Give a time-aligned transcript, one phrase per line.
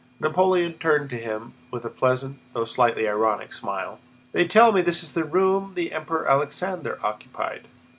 [0.19, 3.99] Napoleon turned to him with a pleasant, though slightly ironic, smile.
[4.31, 7.67] "They tell me this is the room the Emperor Alexander occupied?